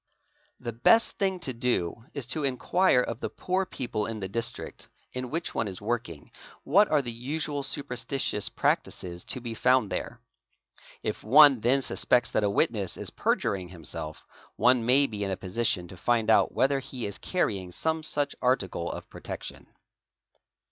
[0.59, 4.89] The best thing to do is to inquire of the poor people in the district—
[5.13, 6.31] in which one is working
[6.63, 10.19] what are the usual superstitious practices to be found there.
[11.03, 14.25] If one then suspects that a witness is perjuring himself,
[14.55, 18.35] one— may be in a position to find out whether he is carrying some such
[18.41, 19.67] article | of protection.